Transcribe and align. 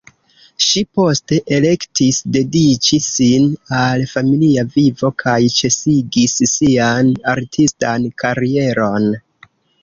Ŝi 0.67 0.81
poste 0.99 1.35
elektis 1.57 2.21
dediĉi 2.37 2.99
sin 3.07 3.45
al 3.81 4.05
familia 4.13 4.63
vivo 4.79 5.11
kaj 5.25 5.37
ĉesigis 5.59 6.35
sian 6.55 7.13
artistan 7.35 8.09
karieron. 8.25 9.09